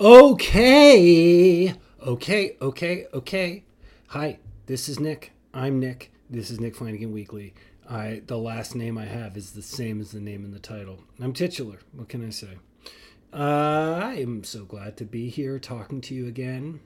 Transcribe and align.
Okay. 0.00 1.72
Okay, 2.04 2.56
okay, 2.60 3.06
okay. 3.14 3.64
Hi, 4.08 4.40
this 4.66 4.88
is 4.88 4.98
Nick. 4.98 5.30
I'm 5.54 5.78
Nick. 5.78 6.10
This 6.28 6.50
is 6.50 6.58
Nick 6.58 6.74
Flanagan 6.74 7.12
Weekly. 7.12 7.54
I 7.88 8.22
the 8.26 8.36
last 8.36 8.74
name 8.74 8.98
I 8.98 9.04
have 9.04 9.36
is 9.36 9.52
the 9.52 9.62
same 9.62 10.00
as 10.00 10.10
the 10.10 10.18
name 10.18 10.44
in 10.44 10.50
the 10.50 10.58
title. 10.58 11.04
I'm 11.20 11.32
titular. 11.32 11.78
What 11.92 12.08
can 12.08 12.26
I 12.26 12.30
say? 12.30 12.58
Uh, 13.32 14.00
I 14.02 14.14
am 14.14 14.42
so 14.42 14.64
glad 14.64 14.96
to 14.96 15.04
be 15.04 15.28
here 15.28 15.60
talking 15.60 16.00
to 16.00 16.14
you 16.14 16.26
again. 16.26 16.80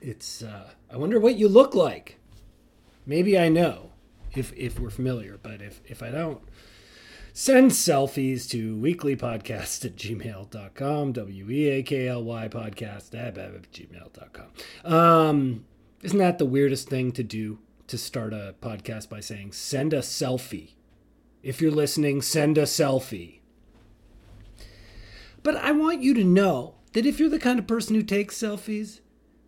It's 0.00 0.40
uh, 0.40 0.70
I 0.88 0.98
wonder 0.98 1.18
what 1.18 1.34
you 1.34 1.48
look 1.48 1.74
like. 1.74 2.20
Maybe 3.06 3.36
I 3.36 3.48
know 3.48 3.90
if 4.36 4.52
if 4.56 4.78
we're 4.78 4.90
familiar, 4.90 5.36
but 5.42 5.60
if 5.60 5.80
if 5.84 6.00
I 6.00 6.10
don't, 6.10 6.40
send 7.32 7.70
selfies 7.70 8.48
to 8.48 8.76
weeklypodcast 8.76 9.84
at 9.84 9.96
gmail.com 9.96 11.12
w-e-a-k-l-y 11.12 12.48
podcast 12.48 13.14
at 13.14 13.72
gmail.com 13.72 14.92
um, 14.92 15.64
isn't 16.02 16.18
that 16.18 16.38
the 16.38 16.46
weirdest 16.46 16.88
thing 16.88 17.12
to 17.12 17.22
do 17.22 17.58
to 17.90 17.98
start 17.98 18.32
a 18.32 18.54
podcast 18.62 19.08
by 19.08 19.18
saying 19.18 19.50
send 19.50 19.92
a 19.92 19.98
selfie. 19.98 20.74
If 21.42 21.60
you're 21.60 21.72
listening 21.72 22.22
send 22.22 22.56
a 22.56 22.62
selfie. 22.62 23.40
But 25.42 25.56
i 25.56 25.72
want 25.72 26.00
you 26.00 26.14
to 26.14 26.22
know 26.22 26.76
that 26.92 27.04
if 27.04 27.18
you're 27.18 27.28
the 27.28 27.38
kind 27.38 27.58
of 27.58 27.66
person 27.66 27.96
who 27.96 28.02
takes 28.02 28.38
selfies 28.38 29.00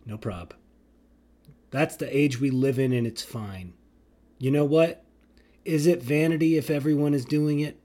no 0.05 0.17
prob. 0.17 0.53
That's 1.71 1.95
the 1.95 2.15
age 2.15 2.39
we 2.39 2.49
live 2.49 2.77
in 2.77 2.91
and 2.91 3.07
it's 3.07 3.23
fine. 3.23 3.73
You 4.37 4.51
know 4.51 4.65
what 4.65 5.02
is 5.65 5.87
it 5.87 6.01
vanity 6.01 6.57
if 6.57 6.69
everyone 6.69 7.13
is 7.13 7.25
doing 7.25 7.59
it? 7.59 7.79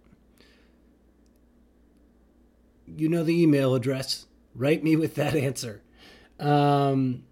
You 2.87 3.09
know 3.09 3.23
the 3.23 3.41
email 3.41 3.75
address. 3.75 4.27
Write 4.55 4.83
me 4.83 4.97
with 4.97 5.15
that 5.17 5.37
answer. 5.47 5.83
Um, 6.41 7.25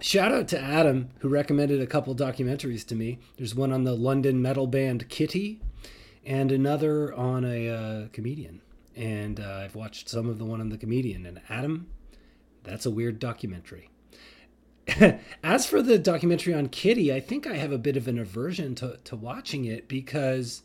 shout 0.00 0.32
out 0.32 0.48
to 0.48 0.60
Adam, 0.60 1.10
who 1.20 1.28
recommended 1.28 1.80
a 1.80 1.86
couple 1.86 2.14
documentaries 2.14 2.86
to 2.86 2.94
me. 2.94 3.18
There's 3.36 3.54
one 3.54 3.72
on 3.72 3.84
the 3.84 3.94
London 3.94 4.40
metal 4.40 4.66
band 4.66 5.08
Kittie, 5.08 5.60
and 6.24 6.52
another 6.52 7.12
on 7.14 7.44
a 7.44 7.68
uh, 7.68 8.08
comedian. 8.12 8.60
And 8.94 9.40
uh, 9.40 9.60
I've 9.64 9.74
watched 9.74 10.08
some 10.08 10.28
of 10.28 10.38
the 10.38 10.44
one 10.44 10.60
on 10.60 10.70
the 10.70 10.78
comedian. 10.78 11.26
And 11.26 11.40
Adam, 11.50 11.88
that's 12.64 12.86
a 12.86 12.90
weird 12.90 13.18
documentary. 13.18 13.90
As 15.42 15.66
for 15.66 15.82
the 15.82 15.98
documentary 15.98 16.54
on 16.54 16.68
Kittie, 16.68 17.12
I 17.12 17.20
think 17.20 17.46
I 17.46 17.56
have 17.56 17.72
a 17.72 17.78
bit 17.78 17.96
of 17.96 18.06
an 18.08 18.18
aversion 18.18 18.74
to, 18.76 18.98
to 19.04 19.16
watching 19.16 19.64
it 19.64 19.88
because, 19.88 20.62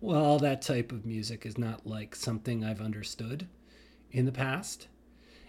well, 0.00 0.38
that 0.38 0.62
type 0.62 0.92
of 0.92 1.06
music 1.06 1.46
is 1.46 1.56
not 1.56 1.86
like 1.86 2.14
something 2.14 2.62
I've 2.62 2.80
understood 2.80 3.48
in 4.10 4.26
the 4.26 4.32
past. 4.32 4.88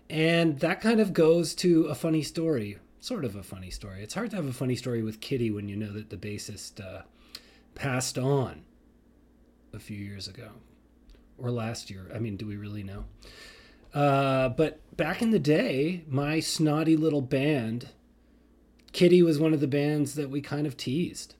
And 0.09 0.59
that 0.59 0.81
kind 0.81 1.01
of 1.01 1.13
goes 1.13 1.53
to 1.55 1.85
a 1.85 1.95
funny 1.95 2.21
story, 2.21 2.77
sort 2.99 3.25
of 3.25 3.35
a 3.35 3.43
funny 3.43 3.69
story. 3.69 4.01
It's 4.01 4.13
hard 4.13 4.29
to 4.31 4.35
have 4.37 4.47
a 4.47 4.53
funny 4.53 4.75
story 4.75 5.01
with 5.03 5.19
Kittie 5.19 5.51
when 5.51 5.67
you 5.67 5.75
know 5.75 5.91
that 5.91 6.09
the 6.09 6.17
bassist 6.17 6.79
uh, 6.79 7.01
passed 7.73 8.17
on 8.17 8.63
a 9.73 9.79
few 9.79 9.97
years 9.97 10.27
ago 10.27 10.49
or 11.37 11.51
last 11.51 11.89
year. 11.89 12.09
I 12.13 12.19
mean, 12.19 12.37
do 12.37 12.47
we 12.47 12.55
really 12.55 12.83
know? 12.83 13.05
Uh, 13.93 14.49
but 14.49 14.79
back 14.95 15.21
in 15.21 15.31
the 15.31 15.39
day, 15.39 16.03
my 16.07 16.39
snotty 16.39 16.95
little 16.95 17.21
band 17.21 17.89
Kittie 18.95 19.21
was 19.21 19.37
one 19.37 19.53
of 19.53 19.59
the 19.59 19.67
bands 19.67 20.15
that 20.15 20.29
we 20.29 20.39
kind 20.39 20.65
of 20.65 20.77
teased. 20.77 21.35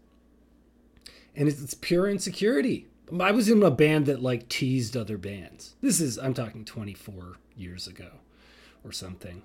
And 1.34 1.48
it's, 1.48 1.62
it's 1.62 1.74
pure 1.74 2.10
insecurity. 2.10 2.88
I 3.18 3.32
was 3.32 3.48
in 3.48 3.64
a 3.64 3.72
band 3.72 4.08
that 4.08 4.22
like 4.22 4.50
teased 4.50 4.98
other 4.98 5.18
bands. 5.18 5.78
This 5.80 6.02
is, 6.02 6.20
I'm 6.20 6.34
talking 6.34 6.66
24 6.66 7.38
years 7.56 7.88
ago 7.88 8.10
or 8.84 8.92
something. 8.92 9.44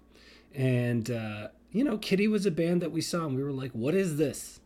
And, 0.52 1.08
uh, 1.08 1.48
you 1.70 1.84
know, 1.84 1.98
Kittie 1.98 2.26
was 2.26 2.46
a 2.46 2.50
band 2.50 2.82
that 2.82 2.90
we 2.90 3.00
saw 3.00 3.26
and 3.26 3.36
we 3.36 3.44
were 3.44 3.52
like, 3.52 3.70
what 3.70 3.94
is 3.94 4.16
this? 4.16 4.58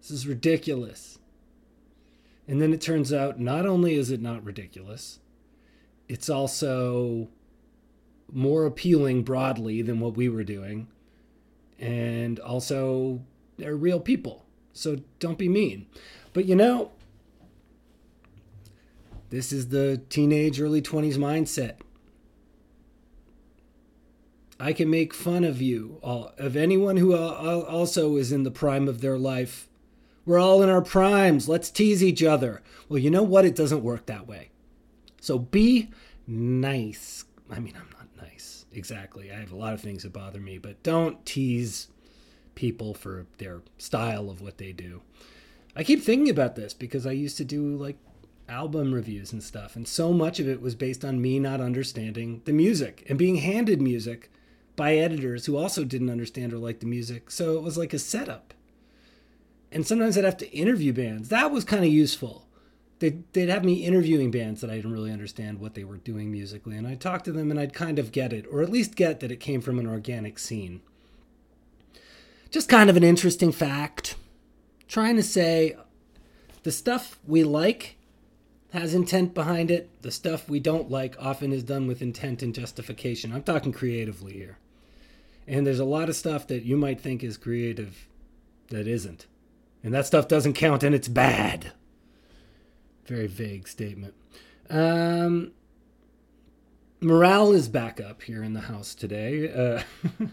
This 0.00 0.10
is 0.10 0.26
ridiculous. 0.26 1.18
And 2.48 2.62
then 2.62 2.72
it 2.72 2.80
turns 2.80 3.12
out 3.12 3.38
not 3.38 3.66
only 3.66 3.96
is 3.96 4.10
it 4.10 4.22
not 4.22 4.42
ridiculous, 4.42 5.18
it's 6.08 6.30
also 6.30 7.28
more 8.32 8.64
appealing 8.64 9.22
broadly 9.22 9.82
than 9.82 10.00
what 10.00 10.16
we 10.16 10.30
were 10.30 10.44
doing 10.44 10.88
and 11.78 12.38
also 12.40 13.20
they're 13.56 13.76
real 13.76 14.00
people. 14.00 14.44
So 14.72 15.00
don't 15.18 15.38
be 15.38 15.48
mean. 15.48 15.86
But 16.32 16.44
you 16.44 16.54
know, 16.54 16.92
this 19.30 19.52
is 19.52 19.68
the 19.68 20.02
teenage, 20.08 20.60
early 20.60 20.82
20s 20.82 21.16
mindset. 21.16 21.76
I 24.58 24.72
can 24.72 24.88
make 24.88 25.12
fun 25.12 25.44
of 25.44 25.60
you, 25.60 25.98
of 26.02 26.56
anyone 26.56 26.96
who 26.96 27.14
also 27.14 28.16
is 28.16 28.32
in 28.32 28.42
the 28.42 28.50
prime 28.50 28.88
of 28.88 29.00
their 29.00 29.18
life. 29.18 29.68
We're 30.24 30.38
all 30.38 30.62
in 30.62 30.70
our 30.70 30.82
primes. 30.82 31.48
Let's 31.48 31.70
tease 31.70 32.02
each 32.02 32.22
other. 32.22 32.62
Well, 32.88 32.98
you 32.98 33.10
know 33.10 33.22
what? 33.22 33.44
It 33.44 33.54
doesn't 33.54 33.82
work 33.82 34.06
that 34.06 34.26
way. 34.26 34.50
So 35.20 35.38
be 35.38 35.90
nice. 36.26 37.24
I 37.50 37.60
mean, 37.60 37.74
I'm 37.78 37.95
exactly. 38.72 39.32
I 39.32 39.36
have 39.36 39.52
a 39.52 39.56
lot 39.56 39.72
of 39.72 39.80
things 39.80 40.02
that 40.02 40.12
bother 40.12 40.40
me, 40.40 40.58
but 40.58 40.82
don't 40.82 41.24
tease 41.24 41.88
people 42.54 42.94
for 42.94 43.26
their 43.38 43.62
style 43.78 44.30
of 44.30 44.40
what 44.40 44.58
they 44.58 44.72
do. 44.72 45.02
I 45.74 45.84
keep 45.84 46.02
thinking 46.02 46.30
about 46.30 46.56
this 46.56 46.74
because 46.74 47.06
I 47.06 47.12
used 47.12 47.36
to 47.36 47.44
do 47.44 47.76
like 47.76 47.98
album 48.48 48.94
reviews 48.94 49.32
and 49.32 49.42
stuff, 49.42 49.76
and 49.76 49.86
so 49.86 50.12
much 50.12 50.40
of 50.40 50.48
it 50.48 50.62
was 50.62 50.74
based 50.74 51.04
on 51.04 51.20
me 51.20 51.38
not 51.38 51.60
understanding 51.60 52.42
the 52.44 52.52
music 52.52 53.04
and 53.08 53.18
being 53.18 53.36
handed 53.36 53.80
music 53.80 54.30
by 54.74 54.94
editors 54.94 55.46
who 55.46 55.56
also 55.56 55.84
didn't 55.84 56.10
understand 56.10 56.52
or 56.52 56.58
like 56.58 56.80
the 56.80 56.86
music. 56.86 57.30
So 57.30 57.56
it 57.56 57.62
was 57.62 57.78
like 57.78 57.92
a 57.92 57.98
setup. 57.98 58.54
And 59.72 59.86
sometimes 59.86 60.16
I'd 60.16 60.24
have 60.24 60.36
to 60.38 60.52
interview 60.52 60.92
bands. 60.92 61.28
That 61.28 61.50
was 61.50 61.64
kind 61.64 61.84
of 61.84 61.90
useful 61.90 62.45
they'd, 62.98 63.30
they'd 63.32 63.48
have 63.48 63.64
me 63.64 63.84
interviewing 63.84 64.30
bands 64.30 64.60
that 64.60 64.70
I 64.70 64.76
didn't 64.76 64.92
really 64.92 65.12
understand 65.12 65.60
what 65.60 65.74
they 65.74 65.84
were 65.84 65.96
doing 65.96 66.30
musically, 66.30 66.76
and 66.76 66.86
I'd 66.86 67.00
talk 67.00 67.24
to 67.24 67.32
them 67.32 67.50
and 67.50 67.58
I'd 67.58 67.74
kind 67.74 67.98
of 67.98 68.12
get 68.12 68.32
it, 68.32 68.46
or 68.50 68.62
at 68.62 68.70
least 68.70 68.96
get 68.96 69.20
that 69.20 69.32
it 69.32 69.40
came 69.40 69.60
from 69.60 69.78
an 69.78 69.86
organic 69.86 70.38
scene. 70.38 70.80
Just 72.50 72.68
kind 72.68 72.88
of 72.88 72.96
an 72.96 73.04
interesting 73.04 73.52
fact. 73.52 74.16
Trying 74.88 75.16
to 75.16 75.22
say 75.22 75.76
the 76.62 76.72
stuff 76.72 77.18
we 77.26 77.44
like 77.44 77.96
has 78.72 78.94
intent 78.94 79.34
behind 79.34 79.70
it, 79.70 79.90
the 80.02 80.10
stuff 80.10 80.48
we 80.48 80.60
don't 80.60 80.90
like 80.90 81.16
often 81.18 81.52
is 81.52 81.62
done 81.62 81.86
with 81.86 82.02
intent 82.02 82.42
and 82.42 82.54
justification. 82.54 83.32
I'm 83.32 83.42
talking 83.42 83.72
creatively 83.72 84.32
here. 84.34 84.58
And 85.46 85.66
there's 85.66 85.78
a 85.78 85.84
lot 85.84 86.08
of 86.08 86.16
stuff 86.16 86.46
that 86.48 86.64
you 86.64 86.76
might 86.76 87.00
think 87.00 87.22
is 87.22 87.36
creative 87.36 88.08
that 88.68 88.86
isn't. 88.86 89.26
And 89.82 89.94
that 89.94 90.06
stuff 90.06 90.26
doesn't 90.26 90.54
count 90.54 90.82
and 90.82 90.94
it's 90.94 91.08
bad. 91.08 91.72
Very 93.06 93.28
vague 93.28 93.68
statement. 93.68 94.14
Um, 94.68 95.52
morale 97.00 97.52
is 97.52 97.68
back 97.68 98.00
up 98.00 98.22
here 98.22 98.42
in 98.42 98.52
the 98.52 98.62
house 98.62 98.94
today. 98.94 99.52
Uh, 99.52 99.82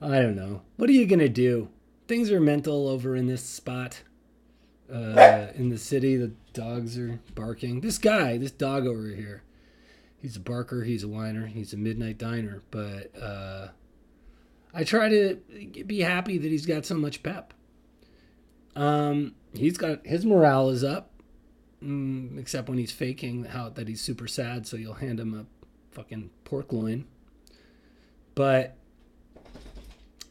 I 0.00 0.20
don't 0.20 0.36
know. 0.36 0.62
What 0.76 0.88
are 0.88 0.94
you 0.94 1.06
going 1.06 1.18
to 1.18 1.28
do? 1.28 1.68
Things 2.08 2.30
are 2.30 2.40
mental 2.40 2.88
over 2.88 3.14
in 3.14 3.26
this 3.26 3.42
spot. 3.42 4.02
Uh, 4.92 5.48
in 5.54 5.68
the 5.68 5.78
city, 5.78 6.16
the 6.16 6.32
dogs 6.52 6.98
are 6.98 7.20
barking. 7.34 7.80
This 7.80 7.98
guy, 7.98 8.36
this 8.36 8.50
dog 8.50 8.86
over 8.86 9.08
here, 9.08 9.42
he's 10.18 10.36
a 10.36 10.40
barker, 10.40 10.84
he's 10.84 11.02
a 11.02 11.08
whiner, 11.08 11.46
he's 11.46 11.72
a 11.72 11.78
midnight 11.78 12.18
diner. 12.18 12.62
But 12.70 13.10
uh, 13.18 13.68
I 14.74 14.84
try 14.84 15.08
to 15.08 15.36
be 15.86 16.00
happy 16.00 16.36
that 16.36 16.50
he's 16.50 16.66
got 16.66 16.84
so 16.84 16.96
much 16.96 17.22
pep. 17.22 17.54
Um, 18.74 19.34
he's 19.54 19.78
got 19.78 20.06
his 20.06 20.26
morale 20.26 20.70
is 20.70 20.82
up 20.82 21.11
mm, 21.82 22.38
except 22.38 22.68
when 22.68 22.78
he's 22.78 22.92
faking 22.92 23.44
how 23.44 23.68
that 23.70 23.88
he's 23.88 24.00
super 24.00 24.26
sad, 24.26 24.66
so 24.66 24.76
you'll 24.76 24.94
hand 24.94 25.20
him 25.20 25.34
a 25.34 25.46
fucking 25.94 26.30
pork 26.44 26.72
loin. 26.72 27.06
But 28.34 28.76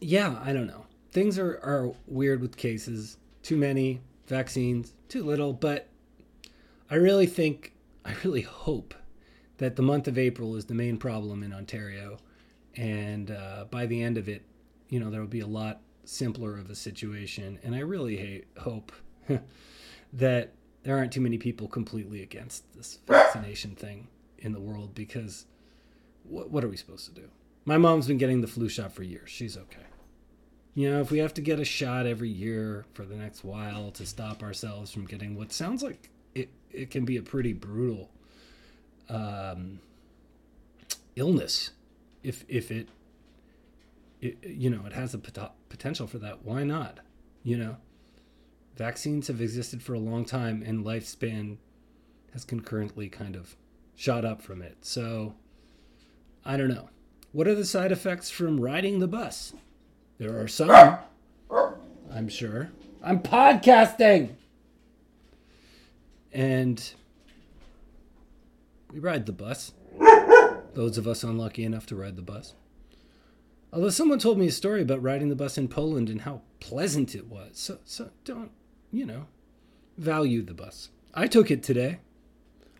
yeah, 0.00 0.40
I 0.44 0.52
don't 0.52 0.66
know. 0.66 0.86
Things 1.10 1.38
are, 1.38 1.60
are 1.62 1.92
weird 2.06 2.40
with 2.40 2.56
cases. 2.56 3.18
Too 3.42 3.56
many 3.56 4.00
vaccines, 4.26 4.94
too 5.08 5.24
little. 5.24 5.52
But 5.52 5.88
I 6.90 6.96
really 6.96 7.26
think, 7.26 7.74
I 8.04 8.14
really 8.24 8.42
hope 8.42 8.94
that 9.58 9.76
the 9.76 9.82
month 9.82 10.08
of 10.08 10.18
April 10.18 10.56
is 10.56 10.64
the 10.64 10.74
main 10.74 10.96
problem 10.98 11.42
in 11.42 11.52
Ontario. 11.52 12.18
And 12.76 13.30
uh, 13.30 13.66
by 13.70 13.86
the 13.86 14.02
end 14.02 14.18
of 14.18 14.28
it, 14.28 14.42
you 14.88 14.98
know, 14.98 15.10
there 15.10 15.20
will 15.20 15.28
be 15.28 15.40
a 15.40 15.46
lot 15.46 15.80
simpler 16.04 16.58
of 16.58 16.70
a 16.70 16.74
situation. 16.74 17.58
And 17.62 17.74
I 17.74 17.80
really 17.80 18.16
hate, 18.16 18.46
hope 18.58 18.92
that 20.12 20.52
there 20.82 20.96
aren't 20.96 21.12
too 21.12 21.20
many 21.20 21.38
people 21.38 21.68
completely 21.68 22.22
against 22.22 22.64
this 22.74 22.98
vaccination 23.06 23.74
thing 23.74 24.08
in 24.38 24.52
the 24.52 24.60
world 24.60 24.94
because 24.94 25.46
what, 26.24 26.50
what 26.50 26.64
are 26.64 26.68
we 26.68 26.76
supposed 26.76 27.06
to 27.06 27.20
do? 27.20 27.28
My 27.64 27.78
mom's 27.78 28.08
been 28.08 28.18
getting 28.18 28.40
the 28.40 28.48
flu 28.48 28.68
shot 28.68 28.92
for 28.92 29.02
years. 29.02 29.30
She's 29.30 29.56
okay. 29.56 29.86
You 30.74 30.90
know, 30.90 31.00
if 31.00 31.10
we 31.10 31.18
have 31.18 31.34
to 31.34 31.40
get 31.40 31.60
a 31.60 31.64
shot 31.64 32.06
every 32.06 32.30
year 32.30 32.86
for 32.94 33.04
the 33.04 33.14
next 33.14 33.44
while 33.44 33.90
to 33.92 34.06
stop 34.06 34.42
ourselves 34.42 34.90
from 34.90 35.04
getting 35.04 35.36
what 35.36 35.52
sounds 35.52 35.82
like 35.82 36.08
it, 36.34 36.48
it 36.70 36.90
can 36.90 37.04
be 37.04 37.16
a 37.16 37.22
pretty 37.22 37.52
brutal 37.52 38.10
um, 39.08 39.80
illness, 41.16 41.70
if 42.22 42.44
if 42.48 42.70
it, 42.70 42.88
it 44.20 44.38
you 44.44 44.70
know 44.70 44.86
it 44.86 44.92
has 44.92 45.12
the 45.12 45.18
pot- 45.18 45.54
potential 45.68 46.06
for 46.06 46.18
that, 46.18 46.44
why 46.44 46.64
not? 46.64 47.00
You 47.42 47.58
know, 47.58 47.76
vaccines 48.76 49.28
have 49.28 49.40
existed 49.40 49.82
for 49.82 49.94
a 49.94 49.98
long 49.98 50.24
time, 50.24 50.62
and 50.64 50.84
lifespan 50.84 51.58
has 52.32 52.44
concurrently 52.44 53.08
kind 53.08 53.36
of 53.36 53.56
shot 53.94 54.24
up 54.24 54.42
from 54.42 54.62
it. 54.62 54.78
So 54.82 55.34
I 56.44 56.56
don't 56.56 56.68
know. 56.68 56.88
What 57.32 57.48
are 57.48 57.54
the 57.54 57.64
side 57.64 57.92
effects 57.92 58.30
from 58.30 58.60
riding 58.60 58.98
the 58.98 59.08
bus? 59.08 59.54
There 60.18 60.38
are 60.40 60.48
some, 60.48 60.98
I'm 62.10 62.28
sure. 62.28 62.70
I'm 63.02 63.20
podcasting! 63.20 64.34
And 66.32 66.92
we 68.92 69.00
ride 69.00 69.26
the 69.26 69.32
bus. 69.32 69.72
Those 70.74 70.96
of 70.98 71.06
us 71.06 71.22
unlucky 71.22 71.64
enough 71.64 71.86
to 71.86 71.96
ride 71.96 72.16
the 72.16 72.22
bus. 72.22 72.54
Although 73.72 73.90
someone 73.90 74.18
told 74.18 74.38
me 74.38 74.48
a 74.48 74.52
story 74.52 74.82
about 74.82 75.02
riding 75.02 75.28
the 75.28 75.34
bus 75.34 75.56
in 75.56 75.68
Poland 75.68 76.10
and 76.10 76.22
how 76.22 76.42
pleasant 76.60 77.14
it 77.14 77.26
was. 77.26 77.50
So, 77.54 77.78
so 77.84 78.10
don't, 78.24 78.50
you 78.92 79.06
know, 79.06 79.26
value 79.96 80.42
the 80.42 80.54
bus. 80.54 80.90
I 81.14 81.26
took 81.26 81.50
it 81.50 81.62
today. 81.62 81.98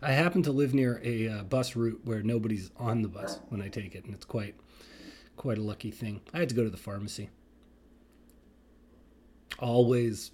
I 0.01 0.11
happen 0.11 0.43
to 0.43 0.51
live 0.51 0.73
near 0.73 1.01
a 1.03 1.29
uh, 1.29 1.43
bus 1.43 1.75
route 1.75 2.01
where 2.03 2.21
nobody's 2.21 2.71
on 2.77 3.01
the 3.01 3.07
bus 3.07 3.39
when 3.49 3.61
I 3.61 3.69
take 3.69 3.95
it, 3.95 4.05
and 4.05 4.13
it's 4.13 4.25
quite, 4.25 4.55
quite 5.37 5.57
a 5.57 5.61
lucky 5.61 5.91
thing. 5.91 6.21
I 6.33 6.39
had 6.39 6.49
to 6.49 6.55
go 6.55 6.63
to 6.63 6.69
the 6.69 6.77
pharmacy. 6.77 7.29
Always 9.59 10.31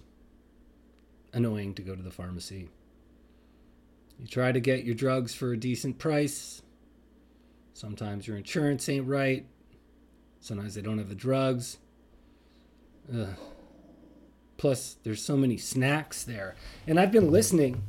annoying 1.32 1.74
to 1.74 1.82
go 1.82 1.94
to 1.94 2.02
the 2.02 2.10
pharmacy. 2.10 2.68
You 4.18 4.26
try 4.26 4.52
to 4.52 4.60
get 4.60 4.84
your 4.84 4.94
drugs 4.94 5.34
for 5.34 5.52
a 5.52 5.56
decent 5.56 5.98
price. 5.98 6.62
Sometimes 7.72 8.26
your 8.26 8.36
insurance 8.36 8.88
ain't 8.88 9.06
right. 9.06 9.46
Sometimes 10.40 10.74
they 10.74 10.82
don't 10.82 10.98
have 10.98 11.08
the 11.08 11.14
drugs. 11.14 11.78
Ugh. 13.14 13.28
Plus, 14.60 14.98
there's 15.04 15.24
so 15.24 15.38
many 15.38 15.56
snacks 15.56 16.22
there. 16.22 16.54
And 16.86 17.00
I've 17.00 17.10
been 17.10 17.30
listening. 17.30 17.82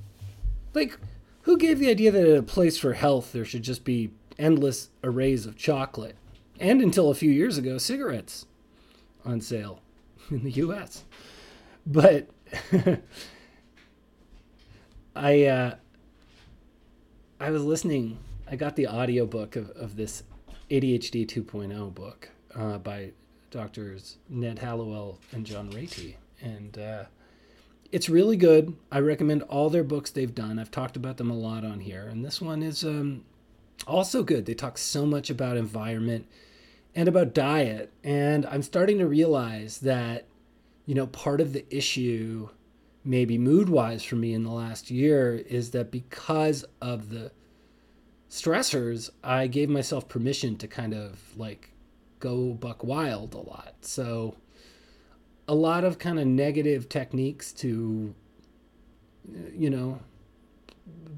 Like, 0.74 0.98
who 1.42 1.58
gave 1.58 1.80
the 1.80 1.90
idea 1.90 2.12
that 2.12 2.26
at 2.26 2.38
a 2.38 2.44
place 2.44 2.78
for 2.78 2.94
health 2.94 3.34
there 3.34 3.44
should 3.44 3.64
just 3.64 3.84
be 3.84 4.12
endless 4.40 4.88
arrays 5.04 5.46
of 5.46 5.58
chocolate? 5.58 6.16
And 6.62 6.82
until 6.82 7.10
a 7.10 7.14
few 7.14 7.30
years 7.30 7.58
ago, 7.58 7.78
cigarettes 7.78 8.46
on 9.26 9.42
sale 9.42 9.82
in 10.32 10.46
the 10.46 10.52
US. 10.52 11.04
But 11.86 12.30
I 15.14 15.44
uh, 15.44 15.76
I 17.42 17.52
was 17.52 17.66
listening, 17.66 18.18
I 18.50 18.56
got 18.56 18.78
the 18.78 18.88
audiobook 18.88 19.58
of, 19.58 19.72
of 19.72 19.98
this 19.98 20.24
ADHD 20.70 21.28
2.0 21.28 21.94
book 21.94 22.30
uh, 22.56 22.78
by 22.78 23.12
doctors 23.50 24.20
Ned 24.30 24.60
Hallowell 24.60 25.20
and 25.34 25.46
John 25.46 25.70
Ratey. 25.74 26.16
And 26.42 26.78
uh, 26.78 27.04
it's 27.92 28.10
really 28.10 28.38
good. 28.38 28.76
I 28.92 29.00
recommend 29.00 29.44
all 29.44 29.70
their 29.70 29.84
books 29.84 30.12
they've 30.12 30.34
done. 30.34 30.60
I've 30.60 30.72
talked 30.72 30.96
about 30.96 31.18
them 31.18 31.30
a 31.30 31.38
lot 31.38 31.66
on 31.66 31.80
here. 31.80 32.08
And 32.08 32.24
this 32.24 32.42
one 32.42 32.64
is 32.64 32.84
um, 32.84 33.24
also 33.86 34.24
good. 34.24 34.46
They 34.46 34.54
talk 34.54 34.78
so 34.78 35.06
much 35.06 35.30
about 35.30 35.58
environment 35.58 36.28
and 36.96 37.08
about 37.08 37.34
diet. 37.34 37.92
And 38.04 38.46
I'm 38.46 38.62
starting 38.62 38.98
to 39.00 39.08
realize 39.08 39.80
that, 39.80 40.26
you 40.86 40.96
know, 40.96 41.08
part 41.08 41.42
of 41.42 41.54
the 41.54 41.66
issue, 41.76 42.50
maybe 43.04 43.38
mood 43.38 43.70
wise 43.70 44.04
for 44.04 44.16
me 44.16 44.34
in 44.34 44.44
the 44.44 44.52
last 44.52 44.90
year, 44.90 45.36
is 45.36 45.72
that 45.72 45.92
because 45.92 46.66
of 46.82 47.10
the 47.10 47.32
stressors, 48.30 49.10
I 49.24 49.48
gave 49.48 49.70
myself 49.70 50.08
permission 50.08 50.58
to 50.58 50.68
kind 50.68 50.94
of 50.94 51.20
like 51.38 51.70
go 52.20 52.54
buck 52.54 52.84
wild 52.84 53.34
a 53.34 53.40
lot. 53.40 53.76
So, 53.82 54.36
a 55.51 55.56
lot 55.56 55.83
of 55.83 56.00
kind 56.00 56.18
of 56.18 56.25
negative 56.25 56.88
techniques 56.88 57.51
to, 57.51 58.15
you 59.53 59.69
know, 59.69 60.00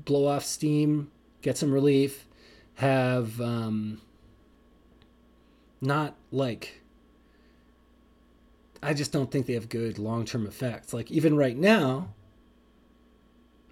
blow 0.05 0.25
off 0.25 0.43
steam, 0.43 1.11
get 1.43 1.55
some 1.55 1.71
relief, 1.71 2.25
have 2.73 3.39
um, 3.39 4.01
not 5.81 6.15
like, 6.31 6.81
I 8.81 8.95
just 8.95 9.11
don't 9.11 9.29
think 9.29 9.45
they 9.45 9.53
have 9.53 9.69
good 9.69 9.99
long 9.99 10.25
term 10.25 10.47
effects. 10.47 10.95
Like, 10.95 11.11
even 11.11 11.37
right 11.37 11.55
now, 11.55 12.09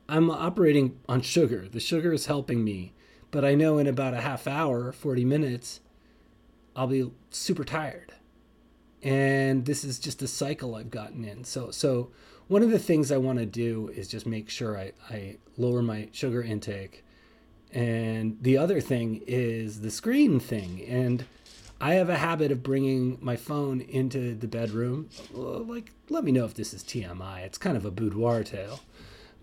I'm 0.07 0.29
operating 0.29 0.99
on 1.09 1.21
sugar. 1.21 1.67
The 1.67 1.79
sugar 1.79 2.13
is 2.13 2.27
helping 2.27 2.63
me, 2.63 2.93
but 3.31 3.43
I 3.43 3.55
know 3.55 3.79
in 3.79 3.87
about 3.87 4.13
a 4.13 4.21
half 4.21 4.45
hour, 4.45 4.91
40 4.91 5.25
minutes, 5.25 5.79
I'll 6.75 6.85
be 6.85 7.09
super 7.31 7.63
tired 7.63 8.13
and 9.03 9.65
this 9.65 9.83
is 9.83 9.99
just 9.99 10.21
a 10.21 10.27
cycle 10.27 10.75
I've 10.75 10.91
gotten 10.91 11.23
in. 11.25 11.43
So 11.43 11.71
so 11.71 12.11
one 12.47 12.63
of 12.63 12.71
the 12.71 12.79
things 12.79 13.11
I 13.11 13.17
want 13.17 13.39
to 13.39 13.45
do 13.45 13.89
is 13.95 14.07
just 14.07 14.25
make 14.25 14.49
sure 14.49 14.77
I, 14.77 14.91
I 15.09 15.37
lower 15.57 15.81
my 15.81 16.09
sugar 16.11 16.41
intake. 16.41 17.05
And 17.71 18.37
the 18.41 18.57
other 18.57 18.81
thing 18.81 19.23
is 19.25 19.79
the 19.79 19.89
screen 19.89 20.39
thing. 20.39 20.83
And 20.85 21.23
I 21.79 21.93
have 21.93 22.09
a 22.09 22.17
habit 22.17 22.51
of 22.51 22.61
bringing 22.61 23.17
my 23.21 23.37
phone 23.37 23.81
into 23.81 24.35
the 24.35 24.47
bedroom. 24.47 25.09
Like, 25.33 25.91
let 26.09 26.23
me 26.23 26.31
know 26.31 26.45
if 26.45 26.53
this 26.53 26.73
is 26.73 26.83
TMI. 26.83 27.39
It's 27.39 27.57
kind 27.57 27.77
of 27.77 27.85
a 27.85 27.91
boudoir 27.91 28.43
tale, 28.43 28.81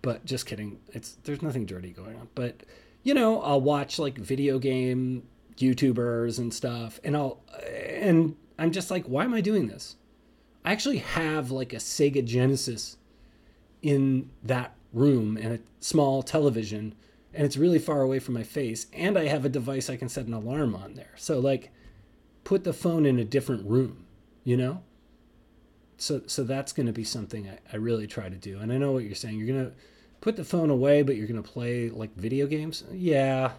but 0.02 0.24
just 0.24 0.46
kidding. 0.46 0.78
It's 0.92 1.16
there's 1.24 1.42
nothing 1.42 1.66
dirty 1.66 1.90
going 1.90 2.14
on. 2.14 2.28
But 2.34 2.62
you 3.02 3.12
know, 3.14 3.40
I'll 3.42 3.60
watch 3.60 3.98
like 3.98 4.18
video 4.18 4.58
game 4.58 5.24
YouTubers 5.56 6.38
and 6.38 6.54
stuff, 6.54 7.00
and 7.02 7.16
I'll 7.16 7.40
and 7.88 8.36
I'm 8.58 8.72
just 8.72 8.90
like, 8.90 9.04
why 9.06 9.24
am 9.24 9.34
I 9.34 9.40
doing 9.40 9.68
this? 9.68 9.96
I 10.64 10.72
actually 10.72 10.98
have 10.98 11.50
like 11.50 11.72
a 11.72 11.76
Sega 11.76 12.24
Genesis 12.24 12.96
in 13.82 14.30
that 14.42 14.74
room 14.92 15.36
and 15.36 15.54
a 15.54 15.60
small 15.80 16.22
television, 16.22 16.94
and 17.32 17.44
it's 17.44 17.56
really 17.56 17.78
far 17.78 18.02
away 18.02 18.18
from 18.18 18.34
my 18.34 18.42
face. 18.42 18.86
And 18.92 19.16
I 19.16 19.26
have 19.26 19.44
a 19.44 19.50
device 19.50 19.88
I 19.88 19.96
can 19.96 20.08
set 20.08 20.26
an 20.26 20.34
alarm 20.34 20.74
on 20.74 20.94
there. 20.94 21.12
So, 21.16 21.38
like, 21.38 21.70
put 22.44 22.64
the 22.64 22.72
phone 22.72 23.06
in 23.06 23.18
a 23.18 23.24
different 23.24 23.68
room, 23.68 24.06
you 24.44 24.56
know? 24.56 24.82
So, 25.98 26.22
so 26.26 26.44
that's 26.44 26.72
going 26.72 26.86
to 26.86 26.92
be 26.92 27.04
something 27.04 27.48
I, 27.48 27.58
I 27.72 27.76
really 27.76 28.06
try 28.06 28.28
to 28.28 28.36
do. 28.36 28.58
And 28.58 28.72
I 28.72 28.78
know 28.78 28.92
what 28.92 29.04
you're 29.04 29.14
saying. 29.14 29.38
You're 29.38 29.48
going 29.48 29.66
to 29.66 29.76
put 30.20 30.36
the 30.36 30.44
phone 30.44 30.70
away, 30.70 31.02
but 31.02 31.16
you're 31.16 31.26
going 31.26 31.42
to 31.42 31.48
play 31.48 31.90
like 31.90 32.14
video 32.16 32.46
games. 32.46 32.84
Yeah, 32.92 33.52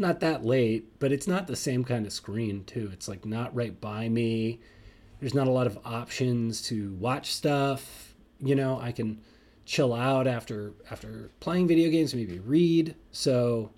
not 0.00 0.20
that 0.20 0.44
late, 0.44 0.98
but 0.98 1.12
it's 1.12 1.26
not 1.26 1.46
the 1.46 1.56
same 1.56 1.84
kind 1.84 2.06
of 2.06 2.12
screen 2.12 2.64
too. 2.64 2.90
It's 2.92 3.08
like 3.08 3.24
not 3.24 3.54
right 3.54 3.78
by 3.80 4.08
me. 4.08 4.60
There's 5.20 5.34
not 5.34 5.46
a 5.46 5.52
lot 5.52 5.66
of 5.66 5.78
options 5.84 6.62
to 6.62 6.94
watch 6.94 7.32
stuff. 7.32 8.14
You 8.40 8.54
know, 8.54 8.80
I 8.80 8.92
can 8.92 9.20
chill 9.66 9.92
out 9.94 10.26
after 10.26 10.72
after 10.90 11.30
playing 11.40 11.68
video 11.68 11.90
games, 11.90 12.14
maybe 12.14 12.38
read. 12.38 12.96
So, 13.12 13.70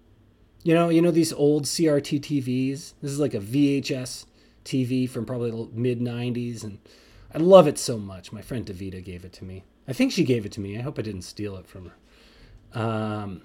you 0.62 0.74
know, 0.74 0.88
you 0.88 1.02
know 1.02 1.10
these 1.10 1.32
old 1.32 1.64
CRT 1.64 2.20
TVs. 2.20 2.94
This 3.02 3.10
is 3.10 3.18
like 3.18 3.34
a 3.34 3.40
VHS 3.40 4.26
TV 4.64 5.10
from 5.10 5.26
probably 5.26 5.50
the 5.50 5.68
mid 5.74 6.00
'90s, 6.00 6.62
and 6.62 6.78
I 7.34 7.38
love 7.38 7.66
it 7.66 7.78
so 7.78 7.98
much. 7.98 8.32
My 8.32 8.42
friend 8.42 8.64
Davita 8.64 9.04
gave 9.04 9.24
it 9.24 9.32
to 9.34 9.44
me. 9.44 9.64
I 9.88 9.92
think 9.92 10.12
she 10.12 10.24
gave 10.24 10.46
it 10.46 10.52
to 10.52 10.60
me. 10.60 10.78
I 10.78 10.82
hope 10.82 10.98
I 10.98 11.02
didn't 11.02 11.22
steal 11.22 11.56
it 11.56 11.66
from 11.66 11.90
her. 11.90 12.80
Um, 12.80 13.42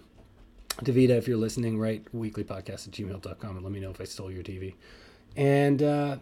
Davida, 0.84 1.12
if 1.12 1.28
you're 1.28 1.38
listening, 1.38 1.80
write 1.80 2.06
weeklypodcast 2.16 2.88
at 2.88 2.94
gmail.com 2.94 3.56
and 3.56 3.64
let 3.64 3.72
me 3.72 3.80
know 3.80 3.90
if 3.90 4.00
I 4.00 4.04
stole 4.04 4.32
your 4.32 4.44
TV. 4.44 4.76
And 5.36 5.82
uh, 5.82 6.18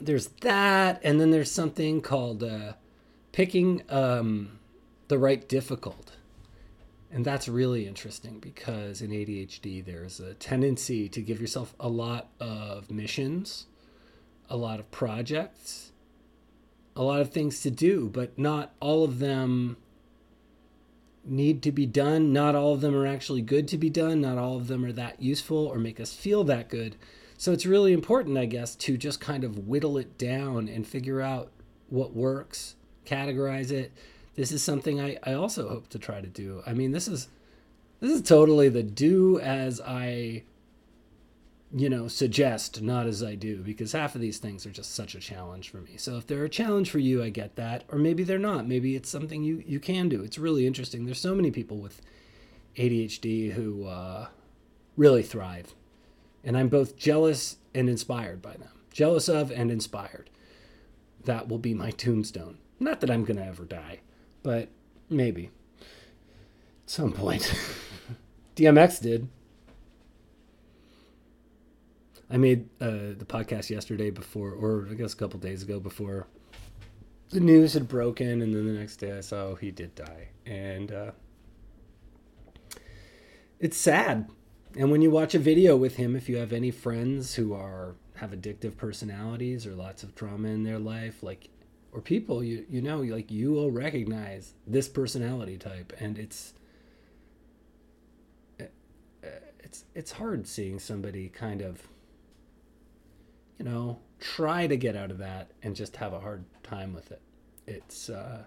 there's 0.00 0.28
that. 0.40 1.00
And 1.04 1.20
then 1.20 1.30
there's 1.30 1.50
something 1.50 2.00
called 2.00 2.42
uh, 2.42 2.74
picking 3.32 3.82
um, 3.90 4.58
the 5.08 5.18
right 5.18 5.46
difficult. 5.48 6.12
And 7.10 7.24
that's 7.24 7.48
really 7.48 7.86
interesting 7.86 8.40
because 8.40 9.00
in 9.00 9.10
ADHD, 9.10 9.84
there's 9.84 10.18
a 10.18 10.34
tendency 10.34 11.08
to 11.10 11.20
give 11.20 11.40
yourself 11.40 11.74
a 11.78 11.88
lot 11.88 12.28
of 12.40 12.90
missions, 12.90 13.66
a 14.50 14.56
lot 14.56 14.80
of 14.80 14.90
projects, 14.90 15.92
a 16.96 17.02
lot 17.02 17.20
of 17.20 17.30
things 17.30 17.60
to 17.60 17.70
do, 17.70 18.08
but 18.08 18.38
not 18.38 18.74
all 18.80 19.04
of 19.04 19.18
them 19.18 19.76
need 21.28 21.62
to 21.62 21.72
be 21.72 21.86
done. 21.86 22.32
Not 22.32 22.54
all 22.54 22.72
of 22.72 22.80
them 22.80 22.94
are 22.94 23.06
actually 23.06 23.42
good 23.42 23.68
to 23.68 23.78
be 23.78 23.90
done. 23.90 24.20
Not 24.20 24.38
all 24.38 24.56
of 24.56 24.68
them 24.68 24.84
are 24.84 24.92
that 24.92 25.20
useful 25.20 25.66
or 25.66 25.78
make 25.78 26.00
us 26.00 26.14
feel 26.14 26.44
that 26.44 26.68
good. 26.68 26.96
So 27.38 27.52
it's 27.52 27.66
really 27.66 27.92
important, 27.92 28.38
I 28.38 28.46
guess, 28.46 28.74
to 28.76 28.96
just 28.96 29.20
kind 29.20 29.44
of 29.44 29.68
whittle 29.68 29.98
it 29.98 30.16
down 30.16 30.68
and 30.68 30.86
figure 30.86 31.20
out 31.20 31.50
what 31.88 32.14
works, 32.14 32.76
categorize 33.04 33.70
it. 33.70 33.92
This 34.34 34.52
is 34.52 34.62
something 34.62 35.00
I, 35.00 35.18
I 35.22 35.34
also 35.34 35.68
hope 35.68 35.88
to 35.90 35.98
try 35.98 36.20
to 36.20 36.26
do. 36.26 36.62
I 36.66 36.72
mean, 36.72 36.92
this 36.92 37.08
is 37.08 37.28
this 38.00 38.10
is 38.10 38.22
totally 38.22 38.68
the 38.68 38.82
do 38.82 39.38
as 39.40 39.80
I 39.80 40.42
you 41.74 41.88
know, 41.90 42.08
suggest, 42.08 42.80
not 42.80 43.06
as 43.06 43.22
I 43.22 43.34
do, 43.34 43.62
because 43.62 43.92
half 43.92 44.14
of 44.14 44.20
these 44.20 44.38
things 44.38 44.64
are 44.66 44.70
just 44.70 44.94
such 44.94 45.14
a 45.14 45.20
challenge 45.20 45.70
for 45.70 45.78
me. 45.78 45.96
So 45.96 46.16
if 46.16 46.26
they're 46.26 46.44
a 46.44 46.48
challenge 46.48 46.90
for 46.90 46.98
you, 47.00 47.22
I 47.22 47.30
get 47.30 47.56
that. 47.56 47.84
Or 47.88 47.98
maybe 47.98 48.22
they're 48.22 48.38
not. 48.38 48.68
Maybe 48.68 48.94
it's 48.94 49.10
something 49.10 49.42
you, 49.42 49.62
you 49.66 49.80
can 49.80 50.08
do. 50.08 50.22
It's 50.22 50.38
really 50.38 50.66
interesting. 50.66 51.04
There's 51.04 51.20
so 51.20 51.34
many 51.34 51.50
people 51.50 51.78
with 51.78 52.00
ADHD 52.76 53.52
who 53.52 53.86
uh, 53.86 54.28
really 54.96 55.22
thrive. 55.22 55.74
And 56.44 56.56
I'm 56.56 56.68
both 56.68 56.96
jealous 56.96 57.56
and 57.74 57.88
inspired 57.88 58.40
by 58.40 58.52
them. 58.52 58.70
Jealous 58.92 59.28
of 59.28 59.50
and 59.50 59.70
inspired. 59.70 60.30
That 61.24 61.48
will 61.48 61.58
be 61.58 61.74
my 61.74 61.90
tombstone. 61.90 62.58
Not 62.78 63.00
that 63.00 63.10
I'm 63.10 63.24
going 63.24 63.38
to 63.38 63.44
ever 63.44 63.64
die, 63.64 64.00
but 64.44 64.68
maybe. 65.10 65.50
At 65.80 66.90
some 66.90 67.12
point. 67.12 67.52
DMX 68.56 69.02
did. 69.02 69.28
I 72.28 72.36
made 72.36 72.68
uh, 72.80 73.14
the 73.16 73.26
podcast 73.26 73.70
yesterday 73.70 74.10
before, 74.10 74.50
or 74.50 74.88
I 74.90 74.94
guess 74.94 75.12
a 75.12 75.16
couple 75.16 75.38
days 75.38 75.62
ago 75.62 75.78
before 75.78 76.26
the 77.30 77.40
news 77.40 77.74
had 77.74 77.88
broken, 77.88 78.42
and 78.42 78.54
then 78.54 78.66
the 78.66 78.72
next 78.72 78.96
day 78.96 79.16
I 79.16 79.20
saw 79.20 79.54
he 79.54 79.70
did 79.70 79.94
die, 79.94 80.28
and 80.44 80.92
uh, 80.92 81.10
it's 83.58 83.76
sad. 83.76 84.28
And 84.76 84.90
when 84.90 85.02
you 85.02 85.10
watch 85.10 85.34
a 85.34 85.38
video 85.38 85.76
with 85.76 85.96
him, 85.96 86.14
if 86.14 86.28
you 86.28 86.36
have 86.36 86.52
any 86.52 86.70
friends 86.70 87.34
who 87.34 87.54
are 87.54 87.96
have 88.16 88.30
addictive 88.30 88.76
personalities 88.76 89.66
or 89.66 89.74
lots 89.74 90.02
of 90.02 90.14
trauma 90.14 90.48
in 90.48 90.62
their 90.62 90.78
life, 90.78 91.22
like 91.22 91.48
or 91.92 92.00
people 92.00 92.42
you 92.42 92.66
you 92.68 92.80
know 92.82 93.00
like 93.00 93.30
you 93.30 93.52
will 93.52 93.70
recognize 93.70 94.54
this 94.66 94.88
personality 94.88 95.56
type, 95.56 95.92
and 95.98 96.18
it's 96.18 96.54
uh, 98.60 98.64
it's 99.60 99.84
it's 99.94 100.12
hard 100.12 100.46
seeing 100.46 100.78
somebody 100.78 101.28
kind 101.28 101.62
of 101.62 101.88
you 103.58 103.64
know 103.64 103.98
try 104.18 104.66
to 104.66 104.76
get 104.76 104.96
out 104.96 105.10
of 105.10 105.18
that 105.18 105.50
and 105.62 105.76
just 105.76 105.96
have 105.96 106.12
a 106.12 106.20
hard 106.20 106.44
time 106.62 106.94
with 106.94 107.10
it. 107.12 107.20
It's 107.66 108.08
uh, 108.08 108.44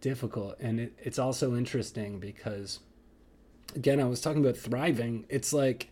difficult, 0.00 0.56
and 0.60 0.80
it, 0.80 0.92
it's 0.98 1.18
also 1.18 1.56
interesting 1.56 2.18
because 2.18 2.80
again, 3.74 4.00
I 4.00 4.04
was 4.04 4.20
talking 4.20 4.44
about 4.44 4.56
thriving. 4.56 5.24
It's 5.28 5.52
like, 5.52 5.88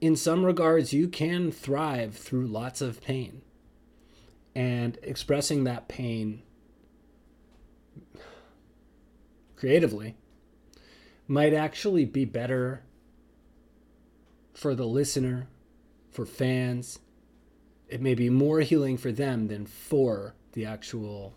in 0.00 0.16
some 0.16 0.44
regards, 0.44 0.92
you 0.92 1.08
can 1.08 1.52
thrive 1.52 2.16
through 2.16 2.46
lots 2.46 2.80
of 2.80 3.00
pain. 3.00 3.42
And 4.54 4.98
expressing 5.02 5.64
that 5.64 5.88
pain 5.88 6.42
creatively 9.56 10.16
might 11.26 11.54
actually 11.54 12.04
be 12.04 12.24
better 12.24 12.82
for 14.52 14.74
the 14.74 14.84
listener, 14.86 15.46
for 16.12 16.24
fans. 16.26 16.98
It 17.88 18.00
may 18.00 18.14
be 18.14 18.30
more 18.30 18.60
healing 18.60 18.96
for 18.96 19.12
them 19.12 19.48
than 19.48 19.66
for 19.66 20.34
the 20.52 20.64
actual 20.64 21.34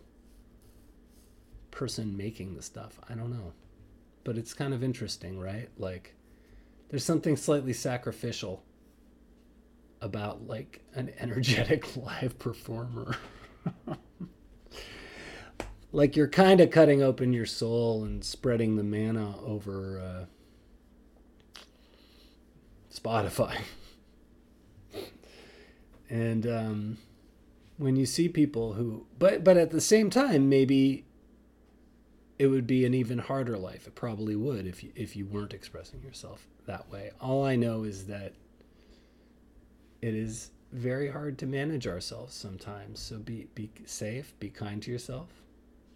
person 1.71 2.15
making 2.15 2.55
the 2.55 2.61
stuff. 2.61 2.99
I 3.09 3.15
don't 3.15 3.31
know 3.31 3.53
but 4.25 4.37
it's 4.37 4.53
kind 4.53 4.73
of 4.73 4.83
interesting, 4.83 5.39
right? 5.39 5.69
Like 5.77 6.15
there's 6.89 7.05
something 7.05 7.37
slightly 7.37 7.71
sacrificial 7.71 8.61
about 10.01 10.45
like 10.45 10.81
an 10.93 11.13
energetic 11.19 11.95
live 11.97 12.37
performer. 12.37 13.15
like 15.93 16.17
you're 16.17 16.27
kind 16.27 16.59
of 16.59 16.71
cutting 16.71 17.01
open 17.01 17.31
your 17.31 17.45
soul 17.45 18.03
and 18.03 18.25
spreading 18.25 18.75
the 18.75 18.83
mana 18.83 19.39
over 19.41 19.99
uh, 20.01 21.61
Spotify. 22.93 23.61
And 26.09 26.45
um, 26.47 26.97
when 27.77 27.95
you 27.95 28.05
see 28.05 28.29
people 28.29 28.73
who, 28.73 29.05
but 29.17 29.43
but 29.43 29.57
at 29.57 29.71
the 29.71 29.81
same 29.81 30.09
time, 30.09 30.49
maybe 30.49 31.05
it 32.37 32.47
would 32.47 32.67
be 32.67 32.85
an 32.85 32.93
even 32.93 33.19
harder 33.19 33.57
life. 33.57 33.87
It 33.87 33.95
probably 33.95 34.35
would 34.35 34.67
if 34.67 34.83
you, 34.83 34.91
if 34.95 35.15
you 35.15 35.25
weren't 35.25 35.53
expressing 35.53 36.01
yourself 36.01 36.47
that 36.65 36.91
way. 36.91 37.11
All 37.21 37.45
I 37.45 37.55
know 37.55 37.83
is 37.83 38.07
that 38.07 38.33
it 40.01 40.13
is 40.13 40.51
very 40.71 41.09
hard 41.09 41.37
to 41.39 41.45
manage 41.45 41.87
ourselves 41.87 42.33
sometimes. 42.35 42.99
So 42.99 43.17
be 43.19 43.47
be 43.55 43.69
safe, 43.85 44.33
be 44.39 44.49
kind 44.49 44.81
to 44.83 44.91
yourself, 44.91 45.29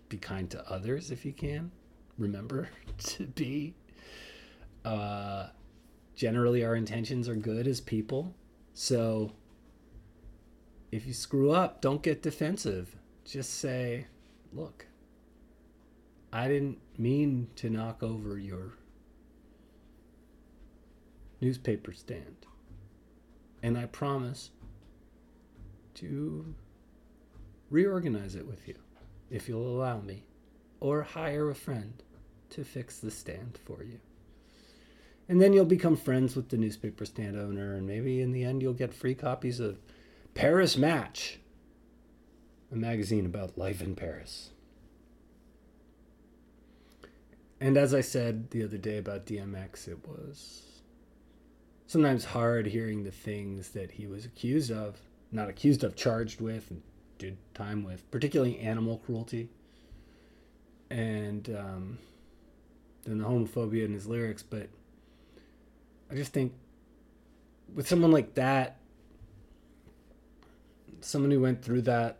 be 0.07 0.17
kind 0.17 0.49
to 0.51 0.71
others 0.71 1.11
if 1.11 1.25
you 1.25 1.33
can. 1.33 1.71
Remember 2.17 2.69
to 2.97 3.25
be 3.25 3.73
uh, 4.85 5.47
generally 6.15 6.63
our 6.63 6.75
intentions 6.75 7.27
are 7.27 7.35
good 7.35 7.67
as 7.67 7.81
people. 7.81 8.33
So 8.73 9.33
if 10.91 11.05
you 11.05 11.13
screw 11.13 11.51
up, 11.51 11.81
don't 11.81 12.01
get 12.01 12.22
defensive. 12.22 12.96
Just 13.25 13.53
say, 13.55 14.08
"Look, 14.51 14.88
I 16.31 16.48
didn't 16.48 16.79
mean 16.98 17.50
to 17.55 17.69
knock 17.69 18.03
over 18.03 18.38
your 18.38 18.74
newspaper 21.41 21.93
stand. 21.93 22.46
And 23.62 23.77
I 23.77 23.86
promise 23.86 24.51
to 25.96 26.53
reorganize 27.69 28.36
it 28.36 28.48
with 28.48 28.67
you 28.67 28.75
if 29.29 29.48
you'll 29.48 29.67
allow 29.67 30.01
me, 30.01 30.24
or 30.79 31.03
hire 31.03 31.50
a 31.50 31.55
friend 31.55 32.01
to 32.50 32.63
fix 32.63 33.00
the 33.00 33.12
stand 33.12 33.60
for 33.63 33.84
you. 33.84 34.00
And 35.27 35.39
then 35.39 35.53
you'll 35.53 35.65
become 35.65 35.96
friends 35.96 36.36
with 36.36 36.50
the 36.50 36.58
newspaper 36.58 37.05
stand 37.05 37.38
owner, 37.38 37.75
and 37.75 37.86
maybe 37.86 38.22
in 38.22 38.31
the 38.31 38.43
end 38.43 38.62
you'll 38.62 38.74
get 38.74 38.93
free 38.93 39.13
copies 39.13 39.60
of 39.60 39.77
Paris 40.39 40.77
Match, 40.77 41.38
a 42.72 42.75
magazine 42.77 43.25
about 43.25 43.58
life 43.58 43.81
in 43.81 43.93
Paris. 43.93 44.51
And 47.60 47.75
as 47.75 47.93
I 47.93 48.00
said 48.00 48.50
the 48.51 48.63
other 48.63 48.77
day 48.77 49.00
about 49.00 49.25
DMX, 49.25 49.89
it 49.89 49.98
was 50.08 50.81
sometimes 51.88 52.24
hard 52.24 52.67
hearing 52.67 53.03
the 53.03 53.12
things 53.12 53.72
that 53.72 53.91
he 53.91 54.08
was 54.08 54.24
accused 54.24 54.72
of, 54.72 55.01
not 55.29 55.50
accused 55.50 55.84
of, 55.84 55.98
charged 55.98 56.39
with, 56.39 56.72
and 56.72 56.81
did 57.17 57.38
time 57.53 57.84
with, 57.84 58.10
particularly 58.10 58.60
animal 58.60 59.00
cruelty. 59.00 59.50
And 60.89 61.50
um, 61.50 61.98
then 63.03 63.17
the 63.17 63.25
homophobia 63.25 63.84
in 63.84 63.91
his 63.91 64.08
lyrics. 64.08 64.41
But 64.41 64.69
I 66.10 66.15
just 66.15 66.31
think 66.31 66.53
with 67.75 67.89
someone 67.89 68.12
like 68.12 68.36
that, 68.36 68.78
someone 71.01 71.32
who 71.32 71.39
went 71.39 71.63
through 71.63 71.84
that 71.84 72.20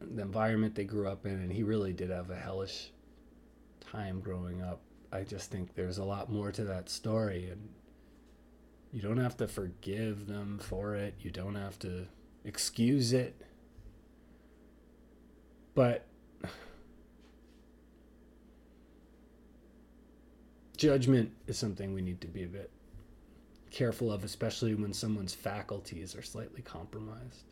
the 0.00 0.22
environment 0.22 0.74
they 0.74 0.84
grew 0.84 1.08
up 1.08 1.26
in, 1.26 1.32
and 1.32 1.52
he 1.52 1.62
really 1.62 1.92
did 1.92 2.10
have 2.10 2.30
a 2.30 2.36
hellish 2.36 2.90
time 3.80 4.20
growing 4.20 4.62
up. 4.62 4.80
I 5.12 5.22
just 5.22 5.50
think 5.50 5.74
there's 5.74 5.98
a 5.98 6.04
lot 6.04 6.30
more 6.30 6.52
to 6.52 6.64
that 6.64 6.88
story, 6.88 7.50
and 7.50 7.68
you 8.92 9.02
don't 9.02 9.18
have 9.18 9.36
to 9.38 9.48
forgive 9.48 10.26
them 10.26 10.58
for 10.62 10.94
it. 10.94 11.14
You 11.20 11.30
don't 11.30 11.54
have 11.54 11.78
to 11.80 12.06
excuse 12.44 13.12
it. 13.12 13.34
But 15.74 16.06
judgment 20.76 21.32
is 21.46 21.58
something 21.58 21.92
we 21.94 22.02
need 22.02 22.20
to 22.20 22.28
be 22.28 22.44
a 22.44 22.48
bit 22.48 22.70
careful 23.70 24.12
of, 24.12 24.24
especially 24.24 24.74
when 24.74 24.92
someone's 24.92 25.34
faculties 25.34 26.14
are 26.14 26.22
slightly 26.22 26.62
compromised. 26.62 27.44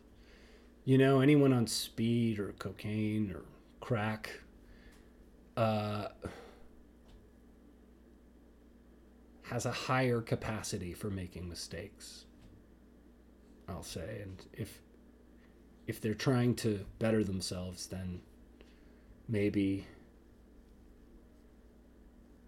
You 0.83 0.97
know, 0.97 1.19
anyone 1.19 1.53
on 1.53 1.67
speed 1.67 2.39
or 2.39 2.53
cocaine 2.59 3.31
or 3.31 3.41
crack, 3.79 4.39
uh, 5.57 6.07
has 9.43 9.65
a 9.65 9.71
higher 9.71 10.21
capacity 10.21 10.93
for 10.93 11.09
making 11.09 11.47
mistakes. 11.47 12.25
I'll 13.67 13.83
say, 13.83 14.21
and 14.21 14.41
if 14.53 14.81
if 15.87 16.01
they're 16.01 16.15
trying 16.15 16.55
to 16.55 16.85
better 16.97 17.23
themselves, 17.23 17.87
then 17.87 18.21
maybe 19.27 19.85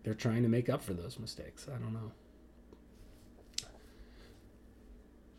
they're 0.04 0.16
trying 0.16 0.42
to 0.44 0.50
make 0.50 0.70
up 0.70 0.82
for 0.82 0.94
those 0.94 1.20
mistakes. 1.20 1.68
I 1.68 1.78
don't 1.78 1.94
know. 1.94 2.12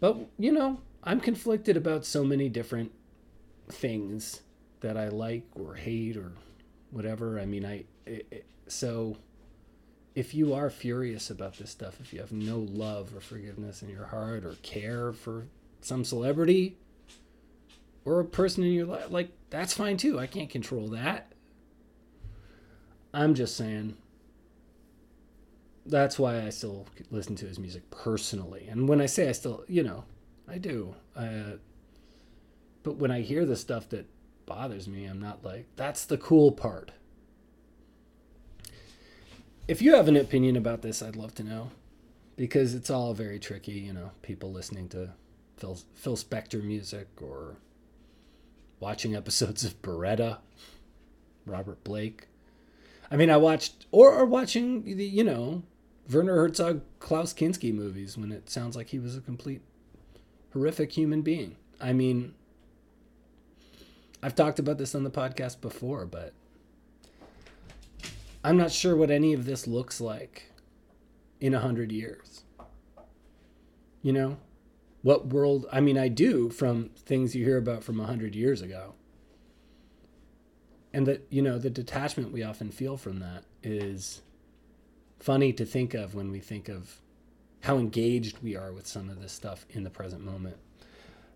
But, 0.00 0.17
you 0.38 0.52
know, 0.52 0.81
I'm 1.02 1.21
conflicted 1.21 1.76
about 1.76 2.05
so 2.05 2.25
many 2.25 2.49
different 2.49 2.93
things 3.69 4.43
that 4.81 4.97
I 4.97 5.09
like 5.09 5.45
or 5.55 5.75
hate 5.75 6.17
or 6.17 6.33
whatever. 6.90 7.38
I 7.38 7.47
mean, 7.47 7.64
I 7.64 7.85
it, 8.07 8.26
it, 8.31 8.47
so 8.67 9.17
if 10.14 10.35
you 10.35 10.55
are 10.55 10.71
furious 10.71 11.31
about 11.31 11.57
this 11.59 11.71
stuff, 11.71 12.00
if 12.00 12.12
you 12.12 12.21
have 12.21 12.33
no 12.33 12.59
love 12.59 13.14
or 13.14 13.21
forgiveness 13.21 13.83
in 13.83 13.88
your 13.88 14.07
heart 14.07 14.45
or 14.45 14.55
care 14.62 15.12
for 15.12 15.47
some 15.81 16.05
celebrity 16.05 16.76
or 18.05 18.21
a 18.21 18.25
person 18.25 18.64
in 18.64 18.73
your 18.73 18.87
life, 18.87 19.11
like 19.11 19.31
that's 19.50 19.73
fine 19.73 19.97
too. 19.97 20.19
I 20.19 20.26
can't 20.26 20.50
control 20.50 20.88
that. 20.88 21.33
I'm 23.12 23.35
just 23.35 23.57
saying 23.57 23.97
that's 25.88 26.18
why 26.18 26.45
I 26.47 26.50
still 26.50 26.87
listen 27.11 27.35
to 27.37 27.47
his 27.47 27.59
music 27.59 27.90
personally. 27.90 28.68
And 28.71 28.88
when 28.88 29.00
I 29.00 29.07
say 29.07 29.28
I 29.28 29.33
still, 29.33 29.64
you 29.68 29.83
know, 29.83 30.04
I 30.47 30.59
do. 30.59 30.95
Uh, 31.16 31.57
but 32.83 32.97
when 32.97 33.11
I 33.11 33.21
hear 33.23 33.45
the 33.45 33.57
stuff 33.57 33.88
that 33.90 34.07
bothers 34.47 34.87
me, 34.88 35.04
I'm 35.07 35.21
not 35.21 35.45
like, 35.45 35.66
that's 35.76 36.04
the 36.04 36.18
cool 36.18 36.52
part. 36.52 36.92
If 39.66 39.83
you 39.83 39.95
have 39.97 40.09
an 40.09 40.16
opinion 40.16 40.57
about 40.57 40.83
this, 40.83 41.02
I'd 41.02 41.16
love 41.16 41.35
to 41.35 41.45
know. 41.45 41.71
because 42.38 42.73
it's 42.73 42.88
all 42.88 43.12
very 43.12 43.40
tricky, 43.40 43.73
you 43.73 43.92
know, 43.92 44.12
people 44.23 44.50
listening 44.52 44.88
to 44.88 45.11
Phil, 45.57 45.76
Phil 45.95 46.16
Spector 46.16 46.62
music 46.62 47.09
or 47.21 47.57
watching 48.78 49.14
episodes 49.16 49.64
of 49.64 49.83
Baretta, 49.83 50.38
Robert 51.45 51.83
Blake. 51.83 52.28
I 53.11 53.16
mean, 53.16 53.28
I 53.28 53.37
watched, 53.38 53.87
or, 53.90 54.12
or 54.14 54.25
watching, 54.25 54.85
the, 54.85 55.04
you 55.04 55.25
know, 55.25 55.64
Werner 56.11 56.35
Herzog, 56.35 56.81
Klaus 57.00 57.35
Kinski 57.35 57.73
movies 57.73 58.17
when 58.17 58.33
it 58.33 58.49
sounds 58.49 58.77
like 58.77 58.88
he 58.88 58.99
was 58.99 59.17
a 59.17 59.21
complete 59.21 59.61
horrific 60.53 60.93
human 60.93 61.23
being. 61.23 61.57
I 61.81 61.93
mean, 61.93 62.35
I've 64.23 64.35
talked 64.35 64.59
about 64.59 64.79
this 64.79 64.95
on 64.95 65.05
the 65.05 65.11
podcast 65.11 65.61
before, 65.61 66.07
but 66.07 66.33
I'm 68.43 68.57
not 68.57 68.73
sure 68.73 68.97
what 68.97 69.11
any 69.11 69.35
of 69.35 69.45
this 69.45 69.67
looks 69.67 70.00
like 70.00 70.50
in 71.41 71.55
a 71.55 71.61
hundred 71.61 71.93
years. 71.93 72.45
You 74.03 74.12
know, 74.12 74.38
what 75.03 75.27
world? 75.27 75.67
I 75.71 75.81
mean, 75.81 75.99
I 75.99 76.09
do 76.09 76.49
from 76.49 76.91
things 76.97 77.35
you 77.35 77.45
hear 77.45 77.59
about 77.59 77.85
from 77.85 78.00
a 78.00 78.07
hundred 78.07 78.35
years 78.35 78.62
ago, 78.62 78.95
and 80.93 81.07
that 81.07 81.27
you 81.31 81.43
know 81.43 81.59
the 81.59 81.71
detachment 81.71 82.33
we 82.33 82.43
often 82.43 82.71
feel 82.71 82.97
from 82.97 83.21
that 83.21 83.45
is 83.62 84.23
funny 85.19 85.53
to 85.53 85.65
think 85.65 85.95
of 85.95 86.15
when 86.15 86.31
we 86.31 86.41
think 86.41 86.69
of 86.69 87.01
how 87.63 87.79
engaged 87.79 88.39
we 88.43 88.57
are 88.57 88.73
with 88.73 88.87
some 88.87 89.11
of 89.11 89.21
this 89.21 89.33
stuff 89.33 89.67
in 89.71 89.85
the 89.85 89.91
present 89.91 90.25
moment. 90.25 90.57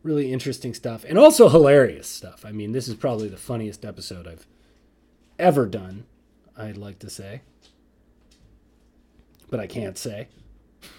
Really 0.03 0.33
interesting 0.33 0.75
stuff, 0.75 1.05
and 1.09 1.19
also 1.19 1.49
hilarious 1.49 2.09
stuff. 2.09 2.45
I 2.45 2.53
mean, 2.53 2.73
this 2.73 2.89
is 2.89 2.95
probably 2.95 3.29
the 3.29 3.37
funniest 3.37 3.85
episode 3.85 4.27
I've 4.27 4.47
ever 5.39 5.67
done. 5.67 6.05
I'd 6.57 6.77
like 6.77 6.99
to 7.01 7.11
say 7.11 7.43
but 9.53 9.61
I 9.61 9.67
can't 9.67 9.99
say. 9.99 10.29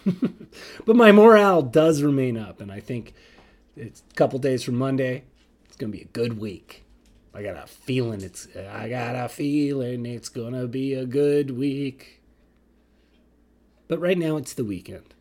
but 0.86 0.96
my 0.96 1.12
morale 1.12 1.64
does 1.64 2.04
remain 2.04 2.38
up, 2.38 2.62
and 2.62 2.72
I 2.72 2.80
think 2.80 3.16
it's 3.76 4.04
a 4.12 4.14
couple 4.14 4.38
days 4.38 4.64
from 4.64 4.76
Monday. 4.76 5.24
It's 5.66 5.76
gonna 5.76 5.92
be 5.92 6.04
a 6.04 6.06
good 6.06 6.40
week. 6.40 6.86
I 7.34 7.42
got 7.42 7.58
a 7.58 7.66
feeling 7.66 8.22
it's. 8.22 8.48
I 8.56 8.88
got 8.90 9.16
a 9.16 9.28
feeling 9.28 10.06
it's 10.06 10.30
gonna 10.30 10.68
be 10.68 10.94
a 10.94 11.06
good 11.06 11.58
week. 11.58 12.22
But 13.88 14.00
right 14.00 14.18
now 14.18 14.38
it's 14.38 14.54
the 14.54 14.66
weekend. 14.66 15.14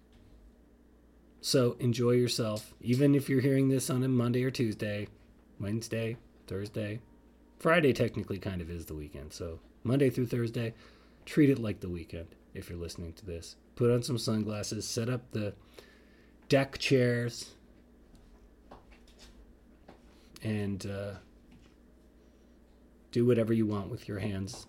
So 1.40 1.76
enjoy 1.80 2.12
yourself, 2.12 2.72
even 2.80 3.14
if 3.14 3.28
you're 3.28 3.40
hearing 3.40 3.68
this 3.68 3.90
on 3.90 4.02
a 4.04 4.08
Monday 4.08 4.44
or 4.44 4.50
Tuesday, 4.50 5.08
Wednesday, 5.58 6.16
Thursday. 6.46 7.00
Friday 7.58 7.92
technically 7.92 8.38
kind 8.38 8.60
of 8.60 8.70
is 8.70 8.86
the 8.86 8.94
weekend. 8.94 9.32
So 9.32 9.58
Monday 9.82 10.10
through 10.10 10.26
Thursday, 10.26 10.74
treat 11.26 11.50
it 11.50 11.58
like 11.58 11.80
the 11.80 11.88
weekend 11.88 12.28
if 12.54 12.68
you're 12.68 12.78
listening 12.78 13.12
to 13.14 13.26
this. 13.26 13.56
Put 13.74 13.90
on 13.90 14.02
some 14.02 14.18
sunglasses, 14.18 14.86
set 14.86 15.08
up 15.08 15.22
the 15.32 15.54
deck 16.48 16.78
chairs, 16.78 17.54
and 20.42 20.86
uh, 20.86 21.14
do 23.10 23.26
whatever 23.26 23.52
you 23.52 23.66
want 23.66 23.90
with 23.90 24.08
your 24.08 24.18
hands. 24.18 24.66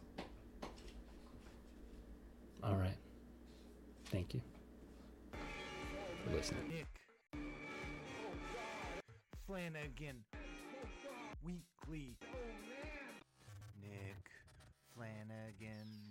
All 2.63 2.75
right. 2.75 2.97
Thank 4.13 4.35
you 4.35 4.41
for 6.23 6.35
listening. 6.35 6.67
Nick 6.69 6.85
Flanagan 9.47 10.23
Weekly. 11.43 12.15
Oh, 12.23 12.27
Nick 13.81 14.29
Flanagan. 14.95 16.02